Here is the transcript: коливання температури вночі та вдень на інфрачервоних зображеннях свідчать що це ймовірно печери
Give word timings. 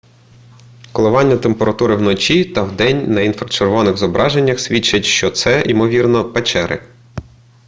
коливання 0.93 1.37
температури 1.37 1.95
вночі 1.95 2.45
та 2.45 2.63
вдень 2.63 3.11
на 3.11 3.21
інфрачервоних 3.21 3.97
зображеннях 3.97 4.59
свідчать 4.59 5.05
що 5.05 5.31
це 5.31 5.61
ймовірно 5.61 6.25
печери 6.33 6.83